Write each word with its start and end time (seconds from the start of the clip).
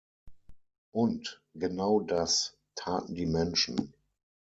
Und 0.93 1.43
genau 1.53 1.99
das 2.01 2.57
taten 2.73 3.13
die 3.13 3.27
Menschen. 3.27 3.93